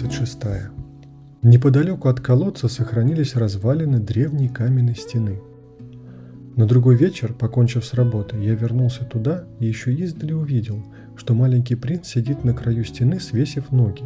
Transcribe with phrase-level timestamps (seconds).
[0.00, 0.38] 26.
[1.42, 5.40] Неподалеку от колодца сохранились развалины древней каменной стены.
[6.56, 10.82] На другой вечер, покончив с работой, я вернулся туда и еще издали увидел,
[11.16, 14.04] что маленький принц сидит на краю стены, свесив ноги.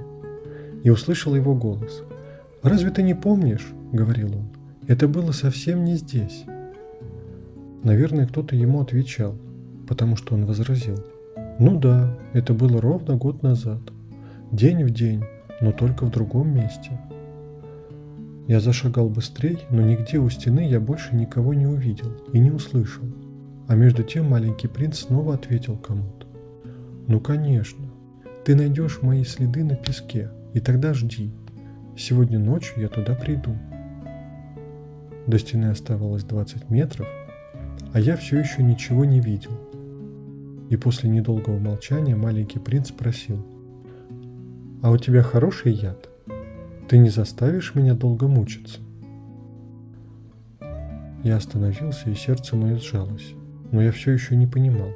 [0.83, 2.03] И услышал его голос.
[2.63, 4.49] «Разве ты не помнишь?»– говорил он.
[4.89, 6.45] «Это было совсем не здесь».
[7.85, 9.37] Наверное, кто-то ему отвечал,
[9.87, 11.05] потому что он возразил.
[11.61, 13.81] «Ну да, это было ровно год назад.
[14.51, 15.23] День в день,
[15.61, 16.99] но только в другом месте.
[18.47, 23.05] Я зашагал быстрее, но нигде у стены я больше никого не увидел и не услышал.
[23.67, 26.27] А между тем маленький принц снова ответил кому-то.
[27.07, 27.87] «Ну, конечно.
[28.45, 31.33] Ты найдешь мои следы на песке, и тогда жди.
[31.97, 33.57] Сегодня ночью я туда приду».
[35.27, 37.09] До стены оставалось 20 метров,
[37.95, 39.53] а я все еще ничего не видел.
[40.69, 43.47] И после недолгого молчания маленький принц спросил–
[44.85, 46.11] а у тебя хороший яд.
[46.89, 48.81] Ты не заставишь меня долго мучиться.
[51.23, 53.33] Я остановился, и сердце мое сжалось,
[53.73, 54.91] но я все еще не понимал.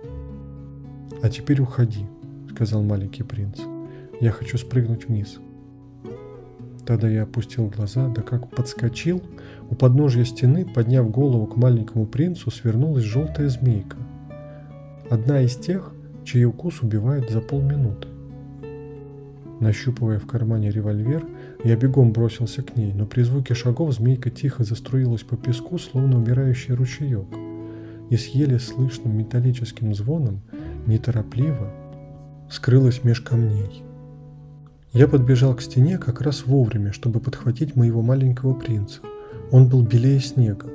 [1.22, 2.04] «А теперь уходи»,—
[2.50, 3.60] сказал маленький принц.
[4.20, 5.38] «Я хочу спрыгнуть вниз».
[6.84, 9.22] Тогда я опустил глаза, да как подскочил,
[9.70, 13.96] у подножья стены, подняв голову к маленькому принцу, свернулась желтая змейка.
[15.08, 15.94] Одна из тех,
[16.26, 18.08] чей укус убивает за полминуты.
[19.60, 21.26] Нащупывая в кармане револьвер,
[21.64, 26.16] я бегом бросился к ней, но при звуке шагов змейка тихо заструилась по песку, словно
[26.18, 27.26] умирающий ручеек,
[28.08, 30.42] и с еле слышным металлическим звоном,
[30.86, 31.72] неторопливо,
[32.48, 33.82] скрылась меж камней.
[34.92, 39.00] Я подбежал к стене как раз вовремя, чтобы подхватить моего маленького принца.
[39.50, 40.66] Он был белее снега.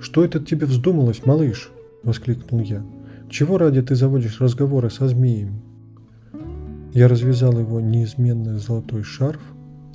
[0.00, 1.70] «Что это тебе вздумалось, малыш?»–
[2.02, 2.84] воскликнул я.
[3.30, 5.62] «Чего ради ты заводишь разговоры со змеями?»
[6.94, 9.42] Я развязал его неизменный золотой шарф,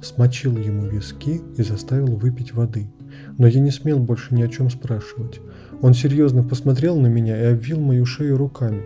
[0.01, 2.91] смочил ему виски и заставил выпить воды.
[3.37, 5.39] Но я не смел больше ни о чем спрашивать.
[5.81, 8.83] Он серьезно посмотрел на меня и обвил мою шею руками.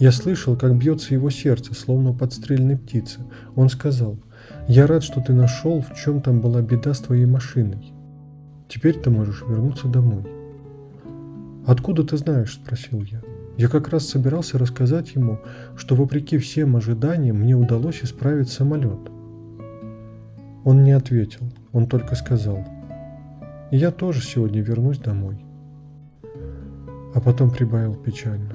[0.00, 3.20] Я слышал, как бьется его сердце, словно подстрельной птицы.
[3.54, 4.18] Он сказал,
[4.66, 7.92] «Я рад, что ты нашел, в чем там была беда с твоей машиной.
[8.68, 10.24] Теперь ты можешь вернуться домой».
[11.64, 13.22] «Откуда ты знаешь?»– спросил я.
[13.62, 15.38] Я как раз собирался рассказать ему,
[15.76, 18.98] что вопреки всем ожиданиям мне удалось исправить самолет.
[20.64, 22.66] Он не ответил, он только сказал,
[23.70, 25.44] «Я тоже сегодня вернусь домой».
[27.14, 28.52] А потом прибавил печально,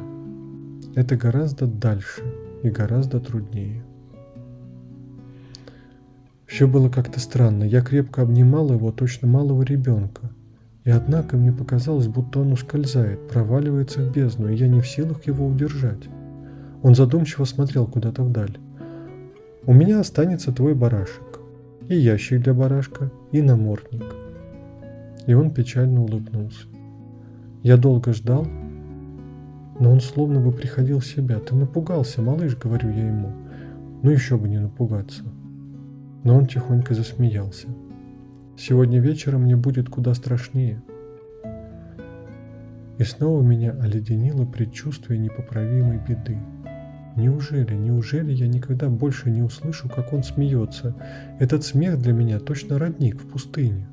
[0.93, 2.21] «Это гораздо дальше
[2.61, 3.85] и гораздо труднее».
[6.47, 7.63] Все было как-то странно.
[7.63, 10.31] Я крепко обнимал его, точно малого ребенка.
[10.87, 15.27] И однако мне показалось, будто он ускользает, проваливается в бездну, и я не в силах
[15.27, 16.07] его удержать.
[16.81, 18.57] Он задумчиво смотрел куда-то вдаль.
[19.65, 21.41] «У меня останется твой барашек,
[21.89, 24.05] и ящик для барашка, и намордник».
[25.25, 26.67] И он печально улыбнулся.
[27.63, 28.47] Я долго ждал,
[29.81, 31.39] но он словно бы приходил в себя.
[31.39, 33.33] «Ты напугался, малыш»,— говорю я ему.
[34.03, 35.23] «Ну еще бы не напугаться».
[36.23, 37.67] Но он тихонько засмеялся.
[38.57, 40.81] Сегодня вечером мне будет куда страшнее.
[42.97, 46.39] И снова меня оледенило предчувствие непоправимой беды.
[47.15, 50.95] Неужели, неужели я никогда больше не услышу, как он смеется?
[51.39, 53.87] Этот смех для меня точно родник в пустыне.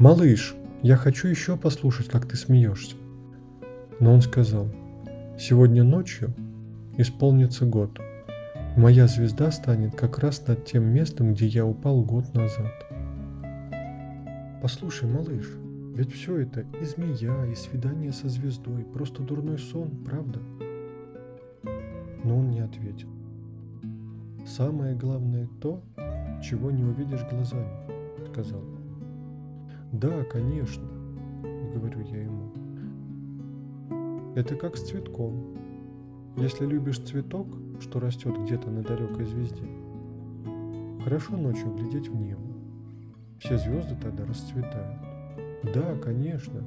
[0.00, 2.96] «Малыш, я хочу еще послушать, как ты смеешься».
[4.00, 4.68] Но он сказал,
[5.38, 6.34] «Сегодня ночью
[6.96, 8.00] исполнится год.
[8.76, 12.85] Моя звезда станет как раз над тем местом, где я упал год назад».
[14.62, 15.46] Послушай, малыш,
[15.94, 20.40] ведь все это и змея, и свидание со звездой, просто дурной сон, правда?
[22.24, 23.08] Но он не ответил.
[24.46, 25.82] Самое главное то,
[26.42, 27.70] чего не увидишь глазами,
[28.30, 28.80] сказал он.
[29.92, 30.88] Да, конечно,
[31.74, 32.50] говорю я ему.
[34.34, 35.54] Это как с цветком.
[36.38, 37.46] Если любишь цветок,
[37.80, 39.68] что растет где-то на далекой звезде,
[41.04, 42.45] хорошо ночью глядеть в небо
[43.38, 44.96] все звезды тогда расцветают.
[45.62, 46.60] Да, конечно.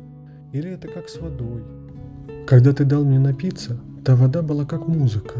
[0.51, 1.63] Или это как с водой.
[2.47, 5.39] Когда ты дал мне напиться, та вода была как музыка,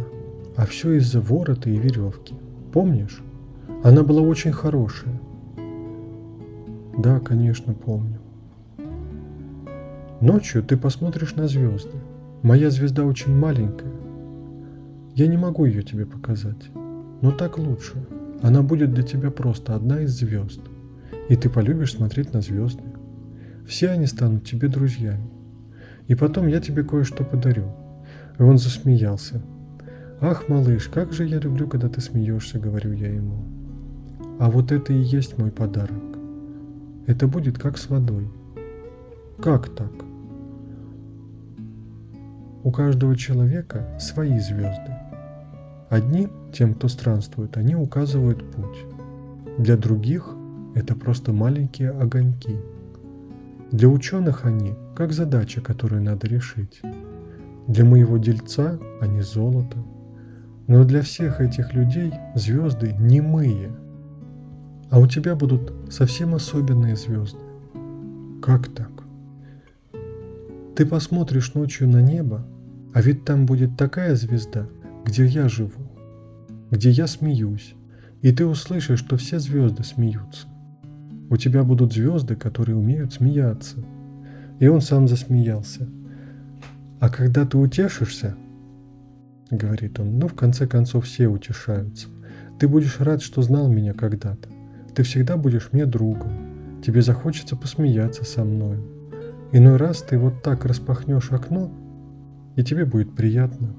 [0.55, 2.35] а все из-за ворота и веревки.
[2.71, 3.21] Помнишь?
[3.83, 5.19] Она была очень хорошая.
[6.97, 8.19] Да, конечно, помню.
[10.21, 11.95] Ночью ты посмотришь на звезды.
[12.41, 13.93] Моя звезда очень маленькая.
[15.15, 16.69] Я не могу ее тебе показать.
[17.21, 18.05] Но так лучше.
[18.41, 20.61] Она будет для тебя просто одна из звезд–
[21.29, 22.83] и ты полюбишь смотреть на звезды.
[23.67, 25.29] Все они станут тебе друзьями.
[26.07, 27.65] И потом я тебе кое-что подарю.
[28.39, 29.41] И он засмеялся.
[30.19, 33.45] Ах, малыш, как же я люблю, когда ты смеешься, говорю я ему.
[34.39, 36.01] А вот это и есть мой подарок.
[37.05, 38.27] Это будет как с водой.
[39.41, 39.91] Как так?
[42.63, 44.95] У каждого человека свои звезды.
[45.89, 48.85] Одни, тем, кто странствует, они указывают путь.
[49.57, 50.35] Для других
[50.75, 52.55] это просто маленькие огоньки.
[53.71, 56.81] Для ученых они как задача, которую надо решить.
[57.67, 59.77] Для моего дельца они золото.
[60.67, 63.71] Но для всех этих людей звезды немые.
[64.89, 67.39] А у тебя будут совсем особенные звезды.
[68.41, 68.91] Как так?
[70.75, 72.45] Ты посмотришь ночью на небо,
[72.93, 74.65] а ведь там будет такая звезда,
[75.05, 75.91] где я живу,
[76.71, 77.75] где я смеюсь,
[78.21, 80.47] и ты услышишь, что все звезды смеются.
[81.29, 83.77] У тебя будут звезды, которые умеют смеяться.
[84.59, 85.87] И он сам засмеялся.
[86.99, 88.35] А когда ты утешишься,
[89.51, 92.07] говорит он, ну в конце концов все утешаются.
[92.59, 94.49] Ты будешь рад, что знал меня когда-то.
[94.93, 96.81] Ты всегда будешь мне другом.
[96.85, 98.83] Тебе захочется посмеяться со мною.
[99.51, 101.71] Иной раз ты вот так распахнешь окно,
[102.55, 103.69] и тебе будет приятно.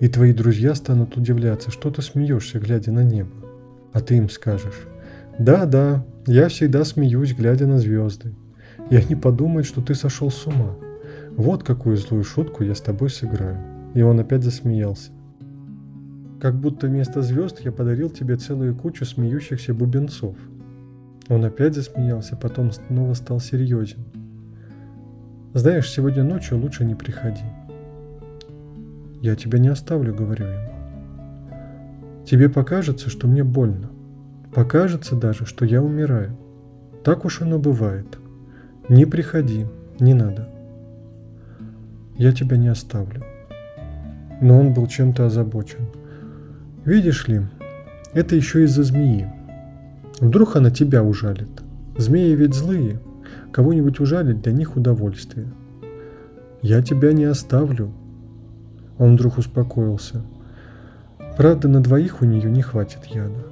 [0.00, 3.30] И твои друзья станут удивляться, что ты смеешься, глядя на небо.
[3.92, 4.86] А ты им скажешь,
[5.38, 8.34] да-да, я всегда смеюсь, глядя на звезды.
[8.90, 10.74] И они подумают, что ты сошел с ума.
[11.36, 13.58] Вот какую злую шутку я с тобой сыграю.
[13.94, 15.10] И он опять засмеялся.
[16.40, 20.36] Как будто вместо звезд я подарил тебе целую кучу смеющихся бубенцов.
[21.28, 24.04] Он опять засмеялся, потом снова стал серьезен.
[25.54, 27.44] Знаешь, сегодня ночью лучше не приходи.
[29.20, 30.72] Я тебя не оставлю, говорю ему.
[32.24, 33.90] Тебе покажется, что мне больно.
[34.54, 36.36] Покажется даже, что я умираю.
[37.04, 38.18] Так уж оно бывает.
[38.88, 39.66] Не приходи,
[40.00, 40.48] не надо.
[42.16, 43.22] Я тебя не оставлю.
[44.40, 45.86] Но он был чем-то озабочен.
[46.84, 47.42] Видишь ли,
[48.12, 49.30] это еще из-за змеи.
[50.20, 51.62] Вдруг она тебя ужалит.
[51.96, 53.00] Змеи ведь злые,
[53.52, 55.46] Кого-нибудь ужалить для них удовольствие.
[56.60, 57.92] «Я тебя не оставлю».
[58.98, 60.22] Он вдруг успокоился.
[61.36, 63.46] Правда, на двоих у нее не хватит яда.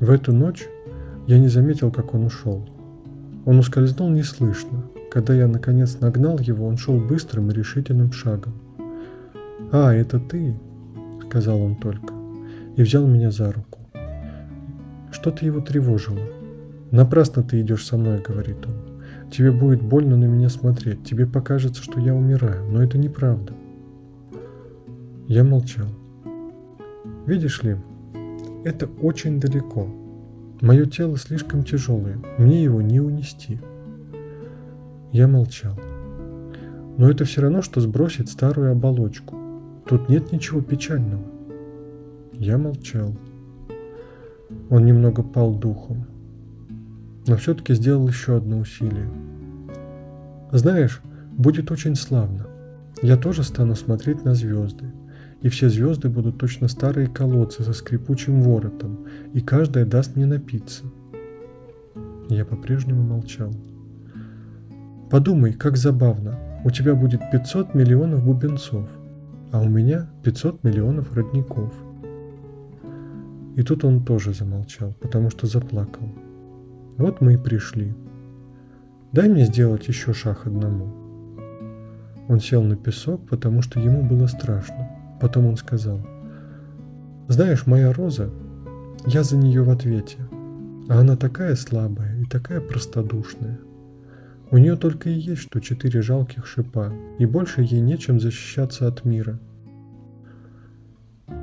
[0.00, 0.66] В эту ночь
[1.26, 2.68] я не заметил, как он ушел.
[3.46, 4.84] Он ускользнул неслышно.
[5.10, 8.52] Когда я наконец нагнал его, он шел быстрым и решительным шагом.
[9.72, 10.54] «А, это ты?»—
[11.26, 12.12] сказал он только,
[12.76, 13.80] и взял меня за руку.
[15.10, 16.20] Что-то его тревожило.
[16.90, 18.74] «Напрасно ты идешь со мной»,— говорит он.
[19.30, 23.54] «Тебе будет больно на меня смотреть, тебе покажется, что я умираю, но это неправда».
[25.26, 25.86] Я молчал.
[27.26, 27.76] «Видишь ли,
[28.66, 29.86] это очень далеко.
[30.60, 33.58] Мое тело слишком тяжелое, мне его не унести».
[35.12, 35.78] Я молчал.
[36.98, 39.36] Но это все равно, что сбросить старую оболочку.
[39.86, 41.24] Тут нет ничего печального.
[42.32, 43.16] Я молчал.
[44.68, 46.06] Он немного пал духом
[47.26, 49.08] но все-таки сделал еще одно усилие.
[50.52, 51.02] Знаешь,
[51.32, 52.46] будет очень славно.
[53.02, 54.86] Я тоже стану смотреть на звезды,
[55.42, 60.84] и все звезды будут точно старые колодцы со скрипучим воротом, и каждая даст мне напиться.
[62.28, 63.52] Я по-прежнему молчал.
[65.10, 66.38] Подумай, как забавно.
[66.64, 68.88] У тебя будет 500 миллионов бубенцов,
[69.52, 71.72] а у меня 500 миллионов родников.
[73.54, 76.08] И тут он тоже замолчал, потому что заплакал.
[76.96, 77.94] Вот мы и пришли.
[79.12, 80.92] Дай мне сделать еще шаг одному.
[82.28, 84.85] Он сел на песок, потому что ему было страшно.
[85.20, 86.00] Потом он сказал,
[87.28, 88.30] знаешь, моя роза,
[89.06, 90.18] я за нее в ответе.
[90.88, 93.58] А она такая слабая и такая простодушная.
[94.50, 99.04] У нее только и есть что четыре жалких шипа, и больше ей нечем защищаться от
[99.04, 99.40] мира.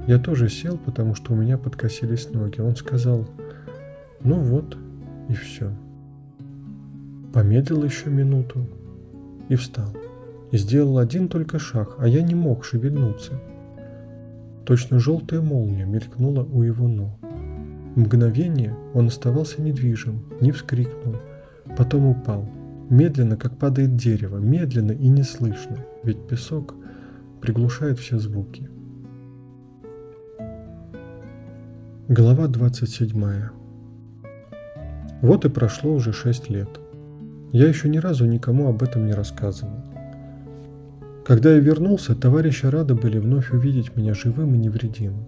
[0.08, 2.62] Я тоже сел, потому что у меня подкосились ноги.
[2.62, 3.28] Он сказал,
[4.22, 4.78] ну вот,
[5.28, 5.70] и все.
[7.34, 8.66] Помедлил еще минуту
[9.50, 9.94] и встал.
[10.52, 13.34] И сделал один только шаг, а я не мог шевельнуться.
[14.66, 17.20] Точно желтая молния мелькнула у его ног.
[17.96, 21.16] В мгновение он оставался недвижим, не вскрикнул,
[21.78, 22.50] потом упал.
[22.90, 26.76] Медленно, как падает дерево, медленно и неслышно, ведь песок
[27.42, 28.70] приглушает все звуки.
[32.08, 33.50] Глава 27.
[35.22, 36.70] Вот и прошло уже шесть лет.
[37.52, 39.93] Я еще ни разу никому об этом не рассказывал.
[41.26, 45.26] Когда я вернулся, товарищи рады были вновь увидеть меня живым и невредимым.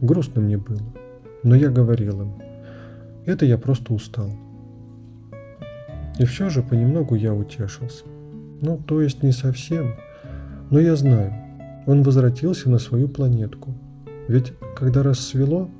[0.00, 0.82] Грустно мне было,
[1.44, 2.32] но я говорил им,
[3.24, 4.32] это я просто устал.
[6.18, 8.04] И все же понемногу я утешился.
[8.62, 9.94] Ну, то есть не совсем,
[10.70, 11.34] но я знаю,
[11.86, 13.72] он возвратился на свою планетку.
[14.26, 15.70] Ведь когда рассвело,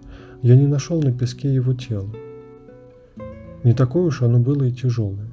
[0.40, 2.11] я не нашел на песке его тело.
[3.64, 5.29] Не такое уж оно было и тяжелое.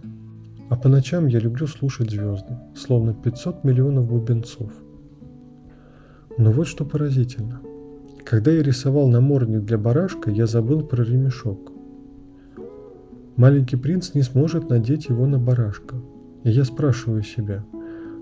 [0.69, 4.71] А по ночам я люблю слушать звезды, словно 500 миллионов бубенцов.
[6.37, 7.61] Но вот что поразительно.
[8.25, 11.71] Когда я рисовал намордник для барашка, я забыл про ремешок.
[13.37, 15.95] Маленький принц не сможет надеть его на барашка.
[16.43, 17.63] И я спрашиваю себя,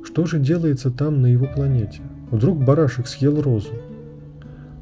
[0.03, 2.01] что же делается там на его планете?
[2.29, 3.73] Вдруг барашек съел розу?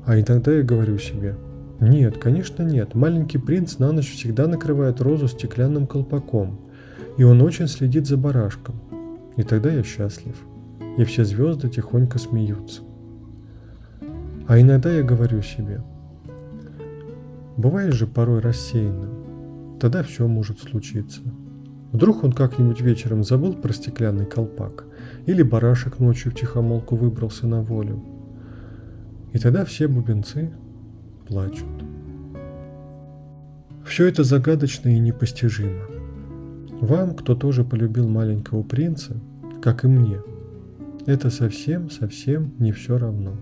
[0.05, 1.37] А иногда я говорю себе,
[1.79, 6.59] нет, конечно нет, маленький принц на ночь всегда накрывает розу стеклянным колпаком,
[7.17, 8.75] и он очень следит за барашком.
[9.35, 10.35] И тогда я счастлив,
[10.97, 12.81] и все звезды тихонько смеются.
[14.47, 15.81] А иногда я говорю себе,
[17.57, 21.21] бывает же порой рассеянным, тогда все может случиться.
[21.91, 24.85] Вдруг он как-нибудь вечером забыл про стеклянный колпак,
[25.25, 28.03] или барашек ночью в тихомолку выбрался на волю.
[29.31, 30.51] И тогда все бубенцы
[31.27, 31.67] плачут.
[33.85, 35.92] Все это загадочно и непостижимо.
[36.83, 39.15] Вам, кто тоже полюбил маленького принца,
[39.61, 40.19] как и мне,
[41.05, 43.37] это совсем-совсем не все равно.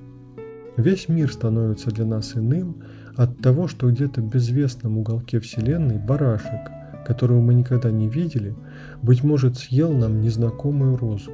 [0.77, 2.83] Весь мир становится для нас иным
[3.15, 6.69] от того, что где-то в безвестном уголке Вселенной барашек,
[7.03, 8.53] которого мы никогда не видели,
[9.01, 11.31] быть может, съел нам незнакомую розу.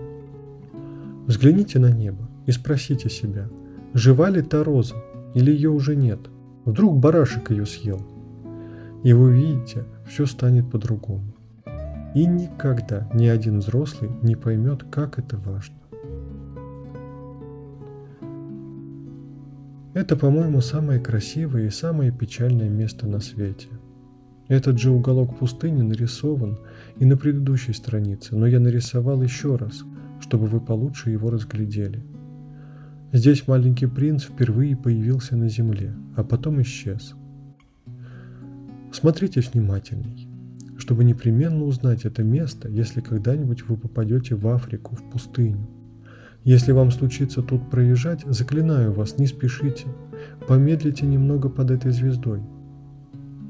[1.26, 3.50] Взгляните на небо и спросите себя,
[3.94, 4.96] жива ли та роза
[5.34, 6.22] или ее уже нет.
[6.64, 8.00] Вдруг барашек ее съел.
[9.04, 11.34] И вы увидите, все станет по-другому.
[12.16, 15.76] И никогда ни один взрослый не поймет, как это важно.
[19.94, 23.70] Это, по-моему, самое красивое и самое печальное место на свете.
[24.48, 26.60] Этот же уголок пустыни нарисован
[26.98, 29.84] и на предыдущей странице, но я нарисовал еще раз,
[30.20, 32.04] чтобы вы получше его разглядели.
[33.12, 37.16] Здесь маленький принц впервые появился на земле, а потом исчез.
[38.92, 40.27] Смотрите внимательней,
[40.88, 45.68] чтобы непременно узнать это место, если когда-нибудь вы попадете в Африку, в пустыню.
[46.46, 49.86] Если вам случится тут проезжать, заклинаю вас, не спешите.
[50.48, 52.40] Помедлите немного под этой звездой.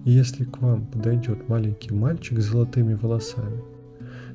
[0.04, 3.62] Если к вам подойдет маленький мальчик с золотыми волосами,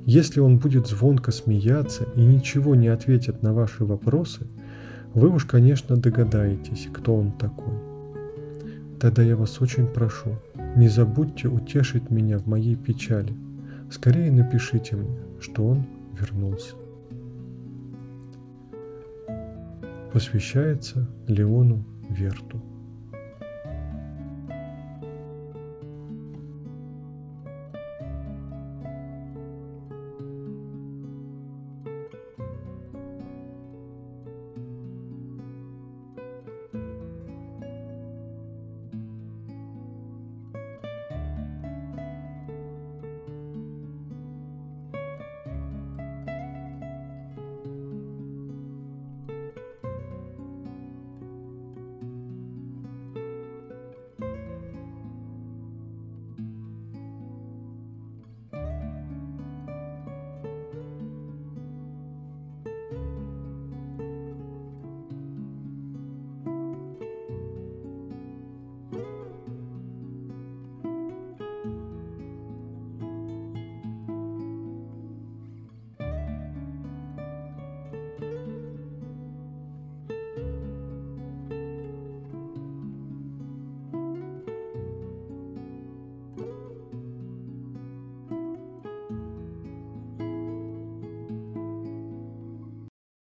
[0.07, 4.47] если он будет звонко смеяться и ничего не ответит на ваши вопросы,
[5.13, 7.75] вы уж, конечно, догадаетесь, кто он такой.
[9.01, 10.37] Тогда я вас очень прошу,
[10.77, 13.35] не забудьте утешить меня в моей печали.
[13.91, 15.85] Скорее напишите мне, что он
[16.19, 16.75] вернулся.
[20.13, 22.61] посвящается Леону Верту.